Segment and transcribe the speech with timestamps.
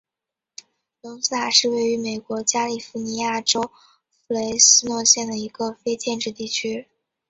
[1.01, 3.61] 隆斯塔是位于美国加利福尼亚州
[4.09, 6.87] 弗雷斯诺县的一个非建制地区。